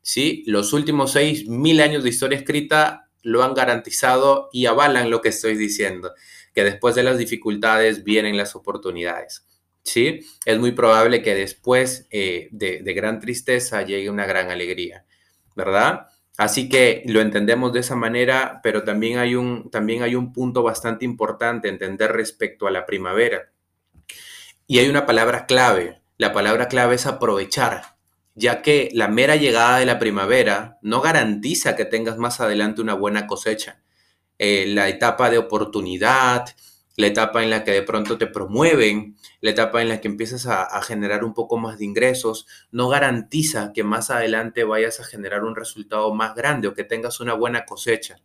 ¿Sí? 0.03 0.45
Los 0.47 0.73
últimos 0.73 1.13
seis 1.13 1.49
mil 1.49 1.81
años 1.81 2.05
de 2.05 2.11
historia 2.11 2.39
escrita 2.39 3.09
lo 3.23 3.43
han 3.43 3.55
garantizado 3.55 4.49
y 4.53 4.67
avalan 4.67 5.11
lo 5.11 5.21
que 5.21 5.31
estoy 5.31 5.57
diciendo, 5.57 6.13
que 6.55 6.63
después 6.63 6.95
de 6.95 7.03
las 7.03 7.19
dificultades 7.19 8.05
vienen 8.05 8.37
las 8.37 8.55
oportunidades. 8.55 9.46
¿Sí? 9.87 10.27
Es 10.45 10.59
muy 10.59 10.73
probable 10.73 11.23
que 11.23 11.35
después 11.35 12.07
eh, 12.11 12.49
de, 12.51 12.83
gran 12.93 13.21
tristeza 13.21 13.83
llegue 13.83 14.11
una 14.11 14.27
gran 14.27 14.51
alegría, 14.51 15.07
¿verdad? 15.55 16.09
Así 16.37 16.69
que 16.69 17.03
lo 17.07 17.21
entendemos 17.21 17.73
de 17.73 17.81
esa 17.81 17.97
manera, 17.97 18.61
pero 18.63 18.83
también 18.83 19.19
hay 19.19 19.37
un, 19.37 19.71
también 19.71 20.03
hay 20.03 20.15
un 20.15 20.33
punto 20.33 20.63
bastante 20.63 21.05
importante 21.05 21.69
entender 21.69 22.13
respecto 22.13 22.67
a 22.67 22.71
la 22.71 22.85
primavera. 22.85 23.53
Y 24.67 24.81
hay 24.81 24.89
una 24.89 25.07
palabra 25.07 25.47
clave. 25.47 26.03
La 26.19 26.33
palabra 26.33 26.69
clave 26.69 26.97
es 26.97 27.07
aprovechar. 27.07 27.97
ya 28.39 28.61
que 28.61 28.91
la 28.93 29.09
mera 29.09 29.37
llegada 29.37 29.79
de 29.79 29.87
la 29.87 29.99
primavera 29.99 30.79
no 30.83 31.01
garantiza 31.01 31.75
que 31.75 31.87
tengas 31.87 32.19
más 32.19 32.41
adelante 32.41 32.83
una 32.83 32.93
buena 32.93 33.27
cosecha. 33.27 33.81
Eh, 34.39 34.67
la 34.69 34.89
etapa 34.89 35.31
de 35.31 35.39
oportunidad, 35.39 36.45
la 36.97 37.07
etapa 37.09 37.43
en 37.43 37.51
la 37.51 37.63
que 37.63 37.73
de 37.73 37.83
pronto 37.83 38.19
te 38.19 38.27
promueven, 38.27 39.17
la 39.41 39.51
etapa 39.51 39.83
en 39.83 39.89
la 39.89 40.01
que 40.01 40.09
empiezas 40.09 40.47
a, 40.47 40.81
generar 40.83 41.25
un 41.25 41.35
poco 41.35 41.59
más 41.59 41.79
de 41.79 41.85
ingresos, 41.85 42.47
no 42.71 42.89
garantiza 42.89 43.73
que 43.75 43.85
más 43.85 44.11
adelante 44.11 44.65
vayas 44.65 45.01
a 45.01 45.05
generar 45.05 45.45
un 45.45 45.55
resultado 45.55 46.15
más 46.15 46.35
grande 46.35 46.69
o 46.69 46.75
que 46.75 46.85
tengas 46.85 47.21
una 47.21 47.35
buena 47.35 47.65
cosecha. 47.67 48.17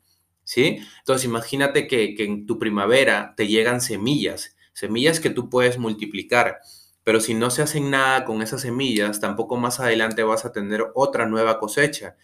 ¿Sí? 0.44 0.80
Entonces 1.00 1.26
imagínate 1.26 1.88
que, 1.88 2.16
que 2.16 2.24
en 2.24 2.46
tu 2.46 2.58
primavera 2.58 3.36
te 3.38 3.48
llegan 3.48 3.80
semillas, 3.80 4.56
semillas 4.74 5.20
que 5.20 5.30
tú 5.30 5.50
puedes 5.50 5.78
multiplicar, 5.78 6.60
pero 7.04 7.20
si 7.20 7.34
no 7.34 7.52
se 7.52 7.62
hacen 7.62 7.90
nada 7.90 8.26
con 8.26 8.42
esas 8.42 8.62
semillas, 8.62 9.20
tampoco 9.20 9.58
más 9.58 9.80
adelante 9.80 10.24
vas 10.24 10.46
a 10.46 10.52
tener 10.52 10.88
otra 10.96 11.26
nueva 11.26 11.60
cosecha 11.60 12.16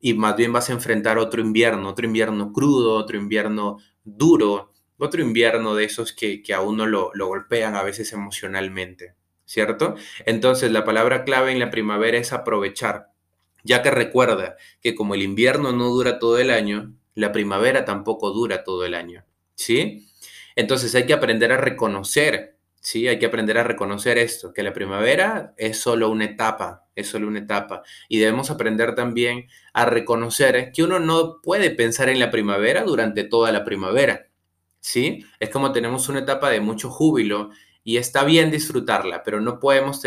y 0.00 0.14
más 0.14 0.36
bien 0.36 0.52
vas 0.52 0.68
a 0.68 0.72
enfrentar 0.72 1.18
otro 1.18 1.40
invierno, 1.40 1.88
otro 1.88 2.06
invierno 2.06 2.52
crudo, 2.52 2.94
otro 2.96 3.16
invierno 3.16 3.78
duro, 4.04 4.71
otro 5.02 5.22
invierno 5.22 5.74
de 5.74 5.84
esos 5.84 6.12
que, 6.12 6.42
a 6.54 6.60
uno 6.60 6.86
lo, 6.86 7.10
lo 7.14 7.26
golpean 7.26 7.74
a 7.74 7.82
veces 7.82 8.12
emocionalmente, 8.12 9.14
¿cierto? 9.44 9.96
Entonces 10.26 10.70
la 10.70 10.84
palabra 10.84 11.24
clave 11.24 11.52
en 11.52 11.58
la 11.58 11.70
primavera 11.70 12.18
es 12.18 12.32
aprovechar, 12.32 13.08
ya 13.64 13.82
que 13.82 13.90
recuerda 13.90 14.56
que 14.80 14.94
como 14.94 15.14
el 15.14 15.22
invierno 15.22 15.72
no 15.72 15.88
dura 15.88 16.18
todo 16.18 16.38
el 16.38 16.50
año, 16.50 16.94
la 17.14 17.32
primavera 17.32 17.84
tampoco 17.84 18.30
dura 18.30 18.64
todo 18.64 18.84
el 18.84 18.94
año, 18.94 19.24
¿sí? 19.54 20.08
Entonces 20.56 20.94
hay 20.94 21.06
que 21.06 21.12
aprender 21.12 21.52
a 21.52 21.56
reconocer, 21.56 22.56
¿sí? 22.80 23.08
Hay 23.08 23.18
que 23.18 23.26
aprender 23.26 23.58
a 23.58 23.64
reconocer 23.64 24.18
esto, 24.18 24.52
que 24.52 24.62
la 24.62 24.72
primavera 24.72 25.54
es 25.56 25.78
solo 25.78 26.10
una 26.10 26.24
etapa, 26.26 26.86
es 26.94 27.08
solo 27.08 27.28
una 27.28 27.40
etapa. 27.40 27.82
Y 28.08 28.18
debemos 28.18 28.50
aprender 28.50 28.94
también 28.94 29.48
a 29.72 29.84
reconocer 29.86 30.72
que 30.72 30.82
uno 30.82 30.98
no 30.98 31.40
puede 31.42 31.70
pensar 31.70 32.08
en 32.08 32.18
la 32.18 32.30
primavera 32.30 32.82
durante 32.84 33.24
toda 33.24 33.52
la 33.52 33.64
primavera. 33.64 34.28
¿Sí? 34.82 35.24
Es 35.40 35.48
como 35.48 35.72
tenemos 35.72 36.10
una 36.10 36.18
etapa 36.18 36.50
de 36.50 36.60
mucho 36.60 36.90
júbilo 36.90 37.50
y 37.84 37.96
está 37.96 38.24
bien 38.24 38.50
disfrutarla, 38.50 39.22
pero 39.22 39.40
no 39.40 39.58
podemos 39.58 40.02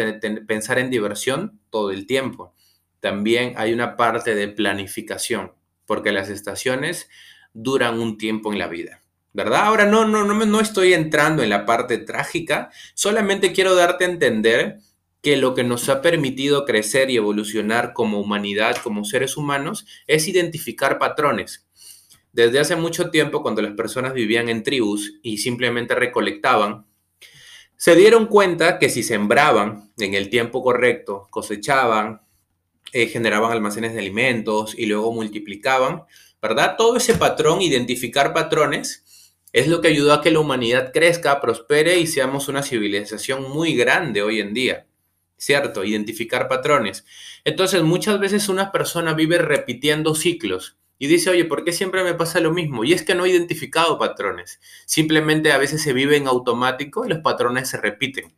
pensar 0.47 0.77
en 0.77 0.91
diversión 0.91 1.59
todo 1.71 1.89
el 1.89 2.05
tiempo. 2.05 2.53
También 2.99 3.53
hay 3.57 3.73
una 3.73 3.97
parte 3.97 4.35
de 4.35 4.47
planificación, 4.49 5.53
porque 5.85 6.11
las 6.11 6.29
estaciones 6.29 7.09
duran 7.53 7.99
un 7.99 8.17
tiempo 8.17 8.53
en 8.53 8.59
la 8.59 8.67
vida. 8.67 9.01
¿Verdad? 9.33 9.65
Ahora 9.65 9.85
no, 9.85 10.05
no, 10.05 10.23
no, 10.23 10.45
no 10.45 10.61
estoy 10.61 10.93
entrando 10.93 11.43
en 11.43 11.49
la 11.49 11.65
parte 11.65 11.97
trágica, 11.97 12.69
solamente 12.93 13.51
quiero 13.51 13.75
darte 13.75 14.05
a 14.05 14.09
entender 14.09 14.79
que 15.21 15.35
lo 15.35 15.55
que 15.55 15.63
nos 15.63 15.89
ha 15.89 16.01
permitido 16.01 16.63
crecer 16.63 17.09
y 17.09 17.17
evolucionar 17.17 17.91
como 17.91 18.19
humanidad, 18.19 18.77
como 18.81 19.03
seres 19.03 19.35
humanos, 19.35 19.85
es 20.07 20.27
identificar 20.29 20.99
patrones. 20.99 21.64
Desde 22.35 22.59
hace 22.59 22.75
mucho 22.75 23.11
tiempo, 23.11 23.41
cuando 23.41 23.61
las 23.61 23.75
personas 23.75 24.13
vivían 24.13 24.49
en 24.49 24.61
tribus 24.61 25.13
y 25.23 25.37
simplemente 25.37 25.95
recolectaban, 25.95 26.85
se 27.77 27.95
dieron 27.95 28.25
cuenta 28.25 28.77
que 28.77 28.89
si 28.89 29.03
sembraban 29.03 29.93
en 29.97 30.15
el 30.15 30.29
tiempo 30.29 30.61
correcto, 30.61 31.29
cosechaban, 31.29 32.23
eh, 32.91 33.07
generaban 33.07 33.53
almacenes 33.53 33.93
de 33.93 33.99
alimentos 33.99 34.77
y 34.77 34.85
luego 34.85 35.13
multiplicaban, 35.13 36.03
¿verdad? 36.41 36.75
Todo 36.77 36.97
ese 36.97 37.13
patrón, 37.13 37.61
identificar 37.61 38.33
patrones, 38.33 39.05
es 39.53 39.69
lo 39.69 39.79
que 39.79 39.87
ayudó 39.87 40.11
a 40.11 40.21
que 40.21 40.31
la 40.31 40.41
humanidad 40.41 40.91
crezca, 40.91 41.39
prospere 41.39 41.99
y 41.99 42.05
seamos 42.05 42.49
una 42.49 42.63
civilización 42.63 43.49
muy 43.49 43.77
grande 43.77 44.21
hoy 44.23 44.41
en 44.41 44.53
día. 44.53 44.87
¿Cierto? 45.37 45.85
Identificar 45.85 46.49
patrones. 46.49 47.05
Entonces, 47.45 47.81
muchas 47.81 48.19
veces 48.19 48.49
una 48.49 48.73
persona 48.73 49.13
vive 49.13 49.37
repitiendo 49.37 50.15
ciclos 50.15 50.75
y 50.97 51.07
dice, 51.07 51.29
oye, 51.29 51.45
¿por 51.45 51.63
qué 51.63 51.71
siempre 51.71 52.03
me 52.03 52.13
pasa 52.13 52.39
lo 52.39 52.51
mismo? 52.51 52.83
Y 52.83 52.93
es 52.93 53.03
que 53.03 53.15
no 53.15 53.25
he 53.25 53.29
identificado 53.29 53.99
patrones. 53.99 54.59
Simplemente 54.85 55.51
a 55.51 55.57
veces 55.57 55.81
se 55.81 55.93
vive 55.93 56.15
en 56.17 56.27
automático 56.27 57.05
y 57.05 57.09
los 57.09 57.19
patrones 57.19 57.69
se 57.69 57.77
repiten. 57.77 58.33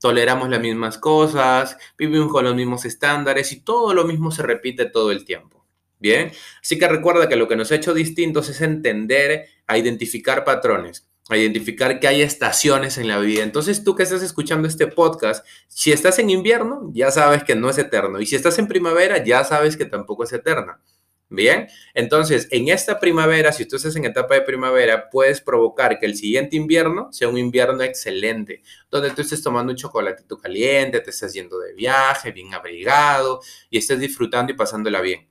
Toleramos 0.00 0.48
las 0.48 0.60
mismas 0.60 0.98
cosas, 0.98 1.78
vivimos 1.96 2.30
con 2.30 2.44
los 2.44 2.54
mismos 2.54 2.84
estándares 2.84 3.52
y 3.52 3.60
todo 3.60 3.94
lo 3.94 4.04
mismo 4.04 4.30
se 4.30 4.42
repite 4.42 4.86
todo 4.86 5.12
el 5.12 5.24
tiempo. 5.24 5.64
Bien, 5.98 6.32
así 6.60 6.78
que 6.78 6.88
recuerda 6.88 7.28
que 7.28 7.36
lo 7.36 7.48
que 7.48 7.56
nos 7.56 7.72
ha 7.72 7.76
hecho 7.76 7.94
distintos 7.94 8.50
es 8.50 8.60
entender 8.60 9.46
a 9.66 9.78
identificar 9.78 10.44
patrones, 10.44 11.08
a 11.30 11.38
identificar 11.38 12.00
que 12.00 12.08
hay 12.08 12.20
estaciones 12.20 12.98
en 12.98 13.08
la 13.08 13.18
vida. 13.18 13.42
Entonces 13.42 13.84
tú 13.84 13.94
que 13.94 14.02
estás 14.02 14.22
escuchando 14.22 14.68
este 14.68 14.88
podcast, 14.88 15.46
si 15.68 15.92
estás 15.92 16.18
en 16.18 16.28
invierno, 16.28 16.90
ya 16.92 17.10
sabes 17.10 17.44
que 17.44 17.54
no 17.54 17.70
es 17.70 17.78
eterno. 17.78 18.20
Y 18.20 18.26
si 18.26 18.36
estás 18.36 18.58
en 18.58 18.68
primavera, 18.68 19.24
ya 19.24 19.44
sabes 19.44 19.78
que 19.78 19.86
tampoco 19.86 20.24
es 20.24 20.32
eterna. 20.34 20.82
Bien, 21.30 21.68
entonces 21.94 22.46
en 22.50 22.68
esta 22.68 23.00
primavera, 23.00 23.50
si 23.50 23.66
tú 23.66 23.76
estás 23.76 23.96
en 23.96 24.04
etapa 24.04 24.34
de 24.34 24.42
primavera, 24.42 25.08
puedes 25.10 25.40
provocar 25.40 25.98
que 25.98 26.06
el 26.06 26.16
siguiente 26.16 26.54
invierno 26.56 27.12
sea 27.12 27.28
un 27.28 27.38
invierno 27.38 27.82
excelente, 27.82 28.62
donde 28.90 29.10
tú 29.10 29.22
estés 29.22 29.42
tomando 29.42 29.72
un 29.72 29.76
chocolatito 29.76 30.38
caliente, 30.38 31.00
te 31.00 31.10
estés 31.10 31.32
yendo 31.32 31.58
de 31.58 31.72
viaje, 31.74 32.30
bien 32.30 32.54
abrigado 32.54 33.40
y 33.70 33.78
estés 33.78 33.98
disfrutando 33.98 34.52
y 34.52 34.56
pasándola 34.56 35.00
bien. 35.00 35.28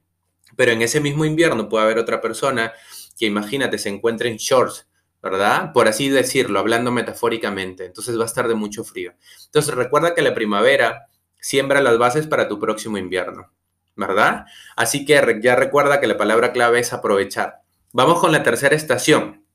Pero 0.58 0.72
en 0.72 0.82
ese 0.82 1.00
mismo 1.00 1.26
invierno 1.26 1.70
puede 1.70 1.86
haber 1.86 2.00
otra 2.00 2.20
persona 2.22 2.74
que 3.18 3.26
imagínate 3.26 3.78
se 3.78 3.90
encuentre 3.90 4.30
en 4.30 4.38
shorts, 4.38 4.88
¿verdad? 5.22 5.72
Por 5.74 5.88
así 5.88 6.10
decirlo, 6.10 6.60
hablando 6.60 6.92
metafóricamente. 6.92 7.86
Entonces 7.86 8.18
va 8.18 8.24
a 8.24 8.28
estar 8.28 8.48
de 8.48 8.56
mucho 8.56 8.84
frío. 8.84 9.14
Entonces 9.46 9.74
recuerda 9.74 10.16
que 10.16 10.22
la 10.22 10.34
primavera 10.34 11.08
siembra 11.40 11.82
las 11.82 11.98
bases 11.98 12.28
para 12.28 12.48
tu 12.48 12.60
próximo 12.60 12.98
invierno. 12.98 13.52
¿Verdad? 13.96 14.46
Así 14.76 15.06
que 15.06 15.40
ya 15.42 15.56
recuerda 15.56 16.00
que 16.00 16.08
la 16.08 16.18
palabra 16.18 16.52
clave 16.52 16.80
es 16.80 16.94
aprovechar. 16.94 17.62
Vamos 17.92 18.20
con 18.20 18.32
la 18.32 18.44
tercera 18.44 18.76
estación. 18.76 19.46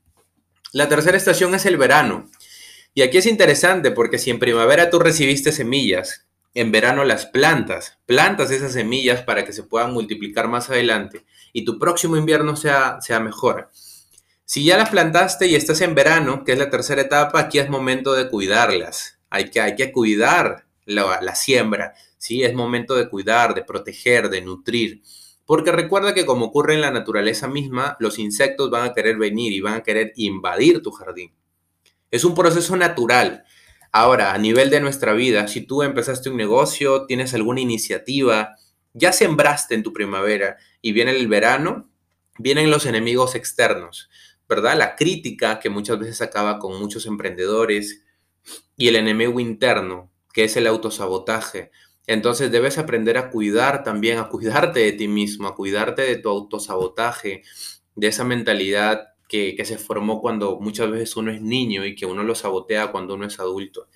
La 0.73 0.89
tercera 0.89 1.17
estación 1.17 1.55
es 1.55 1.67
el 1.67 1.77
verano. 1.77 2.31
Y 2.95 3.03
aquí 3.03 3.19
es 3.19 3.27
interesante 3.27 3.91
porque 3.91 4.19
si 4.19 4.31
en 4.31 4.39
primavera 4.39 4.91
tú 4.91 4.99
recibiste 4.99 5.53
semillas, 5.53 6.27
en 6.55 6.73
verano 6.73 7.05
las 7.05 7.27
plantas, 7.27 7.99
plantas 8.07 8.51
esas 8.51 8.73
semillas 8.73 9.23
para 9.23 9.45
que 9.45 9.53
se 9.53 9.63
puedan 9.63 9.93
multiplicar 9.93 10.49
más 10.49 10.71
adelante 10.71 11.25
y 11.53 11.65
tu 11.65 11.79
próximo 11.79 12.17
invierno 12.17 12.57
sea, 12.57 13.01
sea 13.01 13.21
mejor. 13.21 13.71
Si 14.45 14.65
ya 14.65 14.77
las 14.77 14.89
plantaste 14.89 15.47
y 15.47 15.55
estás 15.55 15.81
en 15.83 15.95
verano, 15.95 16.43
que 16.43 16.53
es 16.53 16.59
la 16.59 16.71
tercera 16.71 17.03
etapa, 17.03 17.39
aquí 17.39 17.59
es 17.59 17.69
momento 17.69 18.15
de 18.15 18.29
cuidarlas. 18.29 19.19
Hay 19.31 19.51
que, 19.51 19.61
hay 19.61 19.77
que 19.77 19.93
cuidar 19.93 20.65
la, 20.87 21.21
la 21.21 21.35
siembra. 21.35 21.95
¿Sí? 22.19 22.43
Es 22.43 22.55
momento 22.55 22.95
de 22.95 23.09
cuidar, 23.09 23.55
de 23.55 23.65
proteger, 23.65 24.29
de 24.29 24.43
nutrir. 24.43 25.03
Porque 25.47 25.73
recuerda 25.73 26.13
que 26.13 26.27
como 26.27 26.47
ocurre 26.47 26.75
en 26.75 26.83
la 26.83 26.91
naturaleza 26.91 27.49
misma, 27.49 27.97
los 28.01 28.19
insectos 28.19 28.69
van 28.71 28.91
a 28.91 28.93
querer 28.93 29.17
venir 29.17 29.53
y 29.53 29.63
van 29.63 29.75
a 29.75 29.83
querer 29.83 30.13
invadir 30.17 30.83
tu 30.83 30.91
jardín. 30.91 31.33
Es 32.11 32.25
un 32.25 32.35
proceso 32.35 32.77
natural. 32.77 33.45
Ahora, 33.91 34.35
a 34.35 34.39
nivel 34.39 34.69
de 34.69 34.81
nuestra 34.81 35.15
vida, 35.15 35.49
si 35.49 35.63
tú 35.63 35.83
empezaste 35.83 36.29
un 36.29 36.37
negocio, 36.37 37.07
tienes 37.07 37.33
alguna 37.33 37.61
iniciativa, 37.61 38.57
ya 38.93 39.13
sembraste 39.13 39.75
en 39.75 39.83
tu 39.83 39.93
primavera 39.93 40.59
y 40.83 40.93
viene 40.93 41.13
el 41.13 41.29
verano, 41.29 41.91
vienen 42.39 42.71
los 42.71 42.85
enemigos 42.85 43.35
externos, 43.35 44.11
¿verdad? 44.49 44.77
La 44.77 44.97
crítica 44.97 45.61
que 45.61 45.71
muchas 45.71 45.99
veces 45.99 46.21
acaba 46.21 46.59
con 46.59 46.79
muchos 46.79 47.07
emprendedores 47.07 48.05
y 48.77 48.89
el 48.89 48.97
enemigo 48.97 49.41
interno, 49.41 50.11
que 50.33 50.45
es 50.45 50.57
el 50.57 50.67
autosabotaje, 50.67 51.71
entonces 52.09 52.51
debes 52.51 52.79
aprender 52.79 53.19
a 53.19 53.29
cuidar 53.29 53.85
también, 53.85 54.17
a 54.19 54.29
cuidarte 54.31 54.81
de 54.81 54.93
ti 54.93 55.09
mismo, 55.09 55.47
a 55.47 55.55
cuidarte 55.55 56.03
de 56.03 56.17
tu 56.17 56.31
autosabotaje, 56.31 57.43
de 57.97 58.07
esa 58.07 58.25
mentalidad 58.25 59.13
que, 59.29 59.63
se 59.67 59.77
formó 59.77 60.23
cuando 60.23 60.59
muchas 60.59 60.91
veces 60.91 61.15
uno 61.17 61.31
es 61.31 61.43
niño 61.43 61.85
y 61.85 61.95
que 61.95 62.07
uno 62.07 62.23
lo 62.25 62.35
sabotea 62.35 62.91
cuando 62.93 63.15
uno 63.15 63.27
es 63.27 63.39
adulto. 63.39 63.89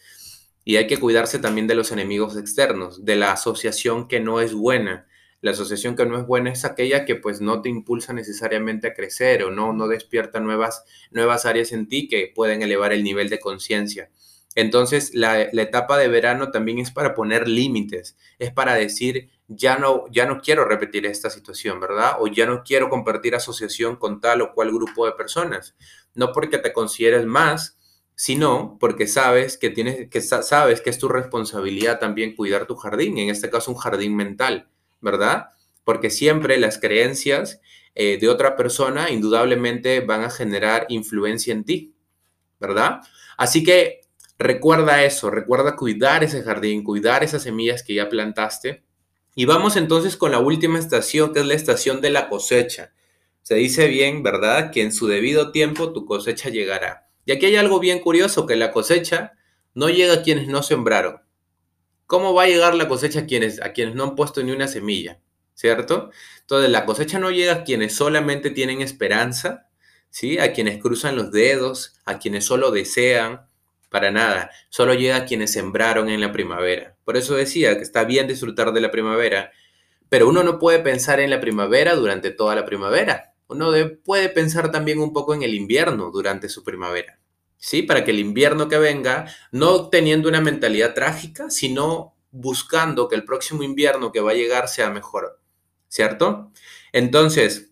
Y 0.63 0.77
hay 0.77 0.87
que 0.87 0.99
cuidarse 0.99 1.39
también 1.39 1.67
de 1.67 1.75
los 1.75 1.91
enemigos 1.91 2.37
externos, 2.37 3.03
de 3.03 3.17
la 3.17 3.33
asociación 3.33 4.09
que 4.09 4.21
no 4.21 4.43
es 4.43 4.53
buena. 4.53 5.09
La 5.41 5.53
asociación 5.53 5.97
que 5.97 6.05
no 6.05 6.19
es 6.19 6.27
buena 6.27 6.53
es 6.53 6.67
aquella 6.67 7.07
que 7.07 7.17
pues 7.17 7.41
no 7.41 7.63
te 7.63 7.71
impulsa 7.71 8.13
necesariamente 8.13 8.89
a 8.89 8.95
crecer 8.95 9.43
o 9.43 9.51
no, 9.51 9.73
no 9.73 9.89
despierta 9.89 10.39
nuevas, 10.39 10.85
nuevas 11.11 11.47
áreas 11.47 11.73
en 11.73 11.89
ti 11.89 12.09
que 12.09 12.31
pueden 12.33 12.61
elevar 12.61 12.93
el 12.93 13.03
nivel 13.03 13.31
de 13.31 13.41
conciencia. 13.41 14.11
Entonces, 14.55 15.15
la, 15.15 15.41
etapa 15.41 15.97
de 15.97 16.09
verano 16.09 16.51
también 16.51 16.79
es 16.79 16.91
para 16.91 17.15
poner 17.15 17.49
límites, 17.49 18.17
es 18.39 18.53
para 18.53 18.75
decir, 18.75 19.31
ya 19.49 19.79
no, 19.79 20.05
ya 20.11 20.27
no 20.27 20.41
quiero 20.41 20.65
repetir 20.65 21.07
esta 21.07 21.31
situación, 21.31 21.81
¿verdad? 21.81 22.17
O 22.21 22.27
ya 22.27 22.47
no 22.47 22.63
quiero 22.63 22.91
compartir 22.91 23.35
asociación 23.35 23.97
con 23.97 24.21
tal 24.21 24.43
o 24.43 24.53
cual 24.53 24.73
grupo 24.73 25.07
de 25.07 25.13
personas. 25.13 25.75
No 26.15 26.33
porque 26.33 26.59
te 26.59 26.73
consideres 26.73 27.25
más, 27.25 27.79
sino 28.15 28.77
porque 28.79 29.07
sabes 29.07 29.57
que, 29.57 29.71
tienes, 29.71 30.11
que 30.11 30.21
sabes 30.21 30.81
que 30.83 30.91
es 30.91 30.99
tu 30.99 31.09
responsabilidad 31.09 31.99
también 31.99 32.37
cuidar 32.37 32.67
tu 32.67 32.77
jardín, 32.77 33.17
en 33.19 33.31
este 33.31 33.49
caso 33.49 33.71
un 33.71 33.79
jardín 33.79 34.15
mental, 34.15 34.69
¿verdad? 35.01 35.49
Porque 35.83 36.11
siempre 36.11 36.59
las 36.59 36.79
creencias 36.79 37.61
eh, 37.95 38.19
de 38.21 38.29
otra 38.29 38.55
persona 38.55 39.11
indudablemente 39.11 40.01
van 40.01 40.25
a 40.25 40.31
generar 40.31 40.87
influencia 40.89 41.53
en 41.53 41.65
ti, 41.65 41.95
¿verdad? 42.61 43.01
Así 43.37 43.65
que 43.65 44.02
Recuerda 44.43 45.05
eso, 45.05 45.31
recuerda 45.31 45.77
cuidar 45.77 46.25
ese 46.25 46.43
jardín, 46.43 46.83
cuidar 46.83 47.23
esas 47.23 47.45
semillas 47.45 47.85
que 47.85 47.95
ya 47.95 48.09
plantaste 48.09 48.83
Y 49.37 49.45
vamos 49.45 49.77
entonces 49.77 50.17
con 50.17 50.33
la 50.33 50.41
última 50.41 50.81
estación, 50.81 51.33
que 51.33 51.39
es 51.39 51.47
la 51.47 51.55
estación 51.55 52.01
de 52.01 52.11
la 52.11 52.29
cosecha. 52.29 52.93
Se 53.43 53.55
dice 53.55 53.87
bien, 53.87 54.25
¿verdad? 54.25 54.73
Que 54.73 54.83
en 54.83 54.93
su 54.93 55.07
debido 55.07 55.53
tiempo 55.53 55.93
tu 55.93 56.07
cosecha 56.07 56.49
llegará. 56.49 57.07
Y 57.25 57.31
aquí 57.31 57.47
hay 57.47 57.55
algo 57.55 57.79
bien 57.79 58.01
curioso, 58.01 58.45
que 58.45 58.57
la 58.57 58.73
cosecha 58.73 59.35
no 59.75 59.89
llega 59.91 60.15
a 60.15 60.23
quienes 60.23 60.49
no 60.49 60.65
sembraron. 60.65 61.21
¿Cómo 62.09 62.35
va 62.35 62.43
a 62.43 62.49
llegar 62.49 62.75
la 62.75 62.89
cosecha 62.89 63.21
a 63.21 63.27
quienes, 63.27 63.63
a 63.63 63.73
quienes 63.73 63.95
no 63.95 64.03
han 64.03 64.17
puesto 64.17 64.43
ni 64.43 64.51
una 64.51 64.67
semilla? 64.67 65.21
¿Cierto? 65.55 66.11
Entonces 66.41 66.69
la 66.69 66.85
cosecha 66.85 67.21
no 67.21 67.31
llega 67.31 67.53
a 67.53 67.63
quienes 67.63 67.95
solamente 67.95 68.51
tienen 68.51 68.81
esperanza, 68.81 69.69
¿sí? 70.11 70.41
A 70.41 70.53
quienes 70.53 70.83
cruzan 70.83 71.15
los 71.15 71.31
dedos, 71.31 71.95
a 72.05 72.19
quienes 72.19 72.45
solo 72.45 72.73
desean, 72.73 73.43
para 73.93 74.11
nada. 74.11 74.51
Solo 74.71 74.95
llega 74.95 75.17
a 75.17 75.25
quienes 75.25 75.53
sembraron 75.53 76.09
en 76.09 76.21
la 76.21 76.33
primavera. 76.33 76.97
Por 77.05 77.17
eso 77.17 77.37
decía 77.37 77.77
que 77.77 77.83
está 77.83 78.03
bien 78.05 78.27
disfrutar 78.27 78.73
de 78.73 78.81
la 78.81 78.91
primavera, 78.91 79.53
pero 80.09 80.29
uno 80.29 80.43
no 80.43 80.59
puede 80.59 80.81
pensar 80.81 81.21
en 81.21 81.31
la 81.31 81.41
primavera 81.41 81.95
durante 81.95 82.31
toda 82.31 82.57
la 82.57 82.65
primavera. 82.65 83.35
Uno 83.47 83.71
puede 84.05 84.29
pensar 84.31 84.73
también 84.73 84.99
un 84.99 85.13
poco 85.13 85.35
en 85.35 85.43
el 85.43 85.55
invierno 85.55 86.11
durante 86.11 86.49
su 86.49 86.65
primavera. 86.65 87.21
¿Sí? 87.59 87.83
Para 87.83 88.03
que 88.03 88.11
el 88.11 88.19
invierno 88.19 88.69
que 88.69 88.79
venga, 88.79 89.27
no 89.53 89.89
teniendo 89.89 90.29
una 90.29 90.41
mentalidad 90.41 90.95
trágica, 90.95 91.49
sino 91.51 92.17
buscando 92.33 93.09
que 93.09 93.15
el 93.15 93.25
próximo 93.25 93.63
invierno 93.63 94.11
que 94.11 94.21
va 94.21 94.33
a 94.33 94.35
llegar 94.35 94.69
sea 94.69 94.91
mejor. 94.91 95.41
¿Cierto? 95.87 96.51
Entonces, 96.93 97.72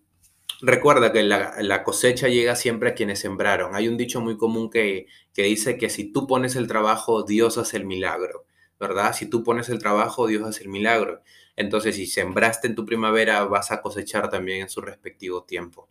Recuerda 0.62 1.12
que 1.12 1.22
la, 1.22 1.82
cosecha 1.84 2.28
llega 2.28 2.54
siempre 2.54 2.90
a 2.90 2.94
quienes 2.94 3.20
sembraron. 3.20 3.74
Hay 3.74 3.88
un 3.88 3.96
dicho 3.96 4.20
muy 4.20 4.36
común 4.36 4.70
que, 4.70 5.06
que 5.32 5.44
dice 5.44 5.78
que 5.78 5.88
si 5.88 6.12
tú 6.12 6.26
pones 6.26 6.54
el 6.56 6.66
trabajo, 6.66 7.22
Dios 7.22 7.56
hace 7.56 7.78
el 7.78 7.86
milagro, 7.86 8.44
¿verdad? 8.78 9.14
Si 9.14 9.26
tú 9.26 9.42
pones 9.42 9.70
el 9.70 9.78
trabajo, 9.78 10.26
Dios 10.26 10.46
hace 10.46 10.64
el 10.64 10.68
milagro. 10.68 11.22
Entonces, 11.56 11.96
si 11.96 12.06
sembraste 12.06 12.68
en 12.68 12.74
tu 12.74 12.84
primavera, 12.84 13.44
vas 13.44 13.70
a 13.70 13.80
cosechar 13.80 14.28
también 14.28 14.62
en 14.62 14.68
su 14.68 14.80
respectivo 14.80 15.44
tiempo. 15.44 15.88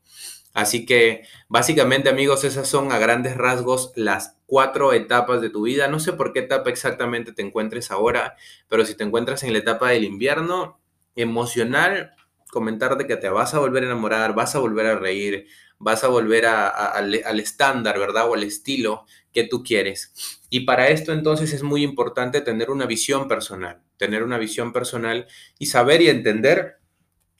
Así 0.53 0.85
que, 0.85 1.23
básicamente, 1.47 2.09
amigos, 2.09 2.43
esas 2.43 2.67
son 2.67 2.91
a 2.91 2.97
grandes 2.97 3.37
rasgos 3.37 3.91
las 3.95 4.37
cuatro 4.45 4.93
etapas 4.93 5.41
de 5.41 5.49
tu 5.49 5.63
vida. 5.63 5.87
No 5.87 5.99
sé 5.99 6.13
por 6.13 6.33
qué 6.33 6.39
etapa 6.39 6.69
exactamente 6.69 7.33
te 7.33 7.41
encuentres 7.43 7.91
ahora, 7.91 8.35
pero 8.67 8.85
si 8.85 8.95
te 8.95 9.03
encuentras 9.03 9.43
en 9.43 9.53
la 9.53 9.59
etapa 9.59 9.89
del 9.89 10.03
invierno 10.03 10.79
emocional, 11.15 12.13
comentarte 12.49 13.07
que 13.07 13.17
te 13.17 13.29
vas 13.29 13.53
a 13.53 13.59
volver 13.59 13.83
a 13.83 13.87
enamorar, 13.87 14.33
vas 14.35 14.55
a 14.55 14.59
volver 14.59 14.85
a 14.87 14.95
reír, 14.95 15.47
vas 15.77 16.03
a 16.03 16.07
volver 16.07 16.45
al, 16.45 17.39
estándar, 17.39 17.97
¿verdad? 17.97 18.29
O 18.29 18.33
al 18.33 18.43
estilo 18.43 19.05
que 19.33 19.43
tú 19.43 19.63
quieres. 19.63 20.13
Y 20.49 20.61
para 20.61 20.89
esto 20.89 21.13
entonces 21.13 21.53
es 21.53 21.63
muy 21.63 21.83
importante 21.83 22.41
tener 22.41 22.69
una 22.69 22.85
visión 22.85 23.27
personal, 23.27 23.81
tener 23.97 24.23
una 24.23 24.37
visión 24.37 24.73
personal 24.73 25.27
y 25.57 25.67
saber 25.67 26.01
y 26.01 26.09
entender 26.09 26.79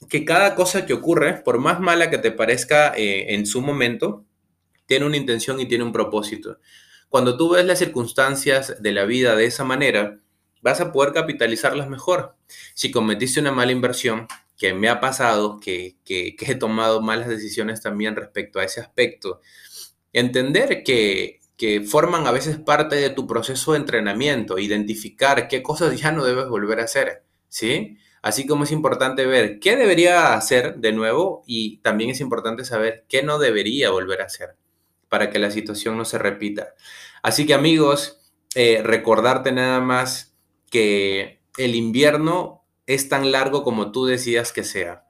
que 0.08 0.24
cada 0.24 0.56
cosa 0.56 0.86
que 0.86 0.94
ocurre, 0.94 1.34
por 1.34 1.60
más 1.60 1.80
mala 1.82 2.10
que 2.10 2.18
te 2.18 2.32
parezca 2.32 2.94
eh, 2.96 3.34
en 3.34 3.46
su 3.46 3.62
momento, 3.62 4.26
tiene 4.86 5.06
una 5.06 5.18
intención 5.18 5.60
y 5.60 5.66
tiene 5.66 5.84
un 5.84 5.92
propósito. 5.92 6.60
Cuando 7.10 7.36
tú 7.36 7.50
ves 7.50 7.66
las 7.66 7.80
circunstancias 7.80 8.82
de 8.82 8.92
la 8.92 9.04
vida 9.04 9.36
de 9.36 9.46
esa 9.46 9.66
manera, 9.66 10.20
vas 10.62 10.80
a 10.80 10.92
poder 10.92 11.14
capitalizarlas 11.14 11.90
mejor. 11.90 12.36
Si 12.76 12.92
cometiste 12.92 13.40
una 13.40 13.52
mala 13.52 13.72
inversión, 13.72 14.28
que 14.60 14.74
me 14.74 14.90
ha 14.90 15.00
pasado, 15.00 15.60
que, 15.60 15.96
he 16.06 16.56
tomado 16.56 17.02
malas 17.02 17.30
decisiones 17.30 17.82
también 17.82 18.18
respecto 18.18 18.60
a 18.60 18.66
ese 18.66 18.82
aspecto, 18.82 19.40
entender 20.12 20.84
que, 20.84 21.40
que 21.56 21.82
forman 21.82 22.28
a 22.28 22.32
veces 22.32 22.58
parte 22.58 22.98
de 22.98 23.10
tu 23.10 23.26
proceso 23.26 23.72
de 23.72 23.80
entrenamiento, 23.80 24.60
identificar 24.60 25.48
qué 25.48 25.64
cosas 25.64 26.00
ya 26.00 26.12
no 26.12 26.26
debes 26.26 26.50
volver 26.50 26.82
a 26.82 26.84
hacer, 26.84 27.24
¿sí? 27.48 27.98
Así 28.22 28.46
como 28.46 28.66
es 28.66 28.72
importante 28.72 29.26
ver 29.26 29.60
qué 29.60 29.78
debería 29.78 30.34
hacer 30.34 30.76
de 30.76 30.92
nuevo 30.92 31.42
y 31.48 31.78
también 31.78 32.10
es 32.10 32.20
importante 32.20 32.66
saber 32.66 33.06
qué 33.08 33.24
no 33.24 33.40
debería 33.40 33.92
volver 33.92 34.22
a 34.22 34.26
hacer 34.26 34.58
para 35.08 35.30
que 35.30 35.40
la 35.40 35.52
situación 35.52 35.98
no 35.98 36.04
se 36.04 36.18
repita. 36.18 36.76
Así 37.24 37.46
que 37.46 37.54
amigos, 37.54 38.20
eh, 38.56 38.82
recordarte 38.84 39.54
nada 39.54 39.80
más 39.80 40.36
que 40.70 41.40
el 41.58 41.76
invierno 41.76 42.59
es 42.90 43.08
tan 43.08 43.32
largo 43.32 43.64
como 43.64 43.92
tú 43.92 44.08
decidas 44.08 44.52
que 44.52 44.64
sea. 44.64 45.06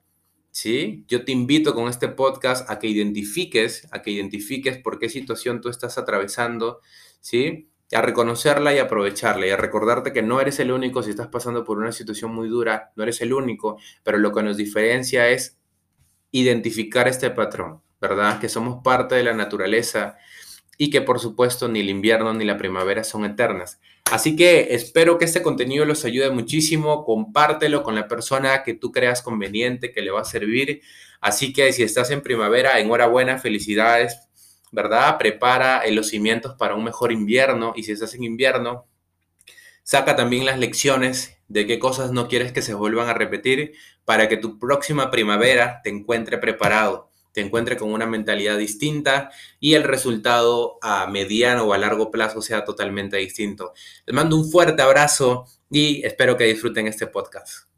¿Sí? 0.52 1.06
Yo 1.08 1.24
te 1.24 1.32
invito 1.32 1.74
con 1.74 1.88
este 1.88 2.10
podcast 2.10 2.70
a 2.70 2.78
que 2.78 2.88
identifiques, 2.88 3.88
a 3.92 4.02
que 4.02 4.12
identifiques 4.12 4.78
por 4.78 5.00
qué 5.00 5.08
situación 5.08 5.62
tú 5.62 5.70
estás 5.70 5.98
atravesando, 5.98 6.82
¿sí? 7.22 7.70
A 7.94 8.02
reconocerla 8.02 8.76
y 8.76 8.80
aprovecharla 8.80 9.48
y 9.48 9.52
a 9.52 9.56
recordarte 9.56 10.12
que 10.12 10.22
no 10.22 10.42
eres 10.42 10.60
el 10.60 10.74
único 10.74 11.04
si 11.04 11.12
estás 11.12 11.30
pasando 11.30 11.64
por 11.64 11.78
una 11.78 11.94
situación 11.94 12.36
muy 12.36 12.50
dura, 12.50 12.92
no 12.98 13.04
eres 13.04 13.22
el 13.22 13.32
único, 13.32 13.78
pero 14.04 14.18
lo 14.18 14.34
que 14.34 14.44
nos 14.44 14.58
diferencia 14.58 15.30
es 15.30 15.58
identificar 16.32 17.08
este 17.08 17.30
patrón, 17.30 17.82
¿verdad? 18.02 18.42
Que 18.42 18.50
somos 18.50 18.84
parte 18.84 19.16
de 19.16 19.24
la 19.24 19.34
naturaleza 19.34 20.18
y 20.78 20.90
que 20.90 21.02
por 21.02 21.20
supuesto 21.20 21.70
ni 21.70 21.80
el 21.80 21.90
invierno 21.90 22.34
ni 22.34 22.44
la 22.44 22.58
primavera 22.58 23.06
son 23.06 23.24
eternas. 23.24 23.80
Así 24.12 24.36
que 24.36 24.74
espero 24.74 25.20
que 25.20 25.26
este 25.26 25.44
contenido 25.44 25.86
los 25.86 26.04
ayude 26.04 26.32
muchísimo. 26.32 27.06
Compártelo 27.06 27.84
con 27.84 27.94
la 27.94 28.08
persona 28.08 28.64
que 28.64 28.74
tú 28.74 28.92
creas 28.92 29.22
conveniente, 29.22 29.92
que 29.92 30.02
le 30.02 30.10
va 30.10 30.22
a 30.22 30.26
servir. 30.26 30.82
Así 31.22 31.54
que 31.54 31.72
si 31.74 31.84
estás 31.84 32.10
en 32.10 32.22
primavera, 32.22 32.80
enhorabuena, 32.80 33.38
felicidades, 33.38 34.20
¿verdad? 34.72 35.18
Prepara 35.20 35.84
los 35.92 36.08
cimientos 36.10 36.56
para 36.56 36.74
un 36.74 36.84
mejor 36.84 37.12
invierno. 37.12 37.74
Y 37.76 37.84
si 37.84 37.92
estás 37.92 38.16
en 38.16 38.24
invierno, 38.24 38.88
saca 39.84 40.16
también 40.16 40.46
las 40.46 40.58
lecciones 40.58 41.38
de 41.48 41.68
qué 41.68 41.78
cosas 41.78 42.12
no 42.12 42.28
quieres 42.28 42.52
que 42.52 42.62
se 42.64 42.74
vuelvan 42.74 43.10
a 43.10 43.14
repetir 43.14 43.74
para 44.06 44.28
que 44.28 44.38
tu 44.38 44.58
próxima 44.58 45.12
primavera 45.12 45.82
te 45.84 45.90
encuentre 45.90 46.40
preparado 46.40 47.09
te 47.40 47.46
encuentre 47.46 47.78
con 47.78 47.94
una 47.94 48.06
mentalidad 48.06 48.58
distinta 48.58 49.32
y 49.62 49.76
el 49.76 49.84
resultado 49.84 50.78
a 50.82 51.08
mediano 51.08 51.64
o 51.64 51.74
a 51.74 51.78
largo 51.78 52.12
plazo 52.12 52.42
sea 52.42 52.66
totalmente 52.66 53.16
distinto. 53.16 53.72
Les 54.06 54.14
mando 54.14 54.36
un 54.36 54.52
fuerte 54.52 54.82
abrazo 54.82 55.46
y 55.72 56.06
espero 56.06 56.36
que 56.36 56.44
disfruten 56.44 56.88
este 56.88 57.08
podcast. 57.08 57.69